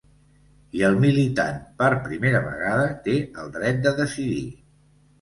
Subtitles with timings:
[0.79, 4.45] I el militant, per primera vegada, té el dret de decidir.